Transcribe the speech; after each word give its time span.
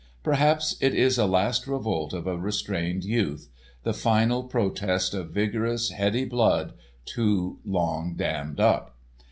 Perhaps 0.23 0.77
it 0.81 0.95
is 0.95 1.19
a 1.19 1.27
last 1.27 1.67
revolt 1.67 2.11
of 2.11 2.25
a 2.25 2.35
restrained 2.35 3.03
youth—the 3.05 3.93
final 3.93 4.43
protest 4.43 5.13
of 5.13 5.29
vigorous, 5.29 5.91
heady 5.91 6.25
blood, 6.25 6.73
too 7.05 7.59
long 7.63 8.15
dammed 8.15 8.59
up. 8.59 8.97